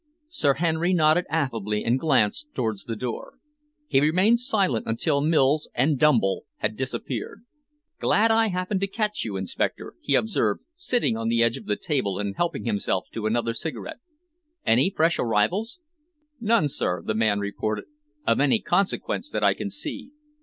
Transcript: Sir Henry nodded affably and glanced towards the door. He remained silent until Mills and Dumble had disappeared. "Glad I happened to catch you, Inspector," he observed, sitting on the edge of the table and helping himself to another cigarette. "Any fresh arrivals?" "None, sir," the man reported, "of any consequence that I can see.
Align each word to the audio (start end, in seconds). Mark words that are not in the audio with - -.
Sir 0.29 0.55
Henry 0.55 0.95
nodded 0.95 1.27
affably 1.29 1.83
and 1.85 1.99
glanced 1.99 2.55
towards 2.55 2.85
the 2.85 2.95
door. 2.95 3.35
He 3.85 4.01
remained 4.01 4.39
silent 4.39 4.87
until 4.87 5.21
Mills 5.21 5.69
and 5.75 5.99
Dumble 5.99 6.45
had 6.57 6.75
disappeared. 6.75 7.43
"Glad 7.99 8.31
I 8.31 8.47
happened 8.47 8.79
to 8.79 8.87
catch 8.87 9.23
you, 9.23 9.37
Inspector," 9.37 9.93
he 10.01 10.15
observed, 10.15 10.61
sitting 10.73 11.15
on 11.15 11.27
the 11.29 11.43
edge 11.43 11.55
of 11.55 11.67
the 11.67 11.75
table 11.75 12.17
and 12.17 12.35
helping 12.35 12.65
himself 12.65 13.09
to 13.11 13.27
another 13.27 13.53
cigarette. 13.53 13.99
"Any 14.65 14.89
fresh 14.89 15.19
arrivals?" 15.19 15.79
"None, 16.39 16.67
sir," 16.67 17.03
the 17.05 17.13
man 17.13 17.39
reported, 17.39 17.85
"of 18.25 18.39
any 18.39 18.59
consequence 18.59 19.29
that 19.29 19.43
I 19.43 19.53
can 19.53 19.69
see. 19.69 20.09